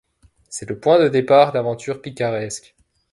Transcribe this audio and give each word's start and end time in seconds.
C'est 0.49 0.67
le 0.67 0.79
point 0.79 0.99
de 0.99 1.09
départ 1.09 1.51
d'aventures 1.51 2.01
picaresques. 2.01 2.73